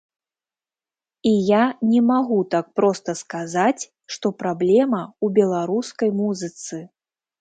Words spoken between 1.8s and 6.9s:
не магу так проста сказаць, што праблема ў беларускай музыцы.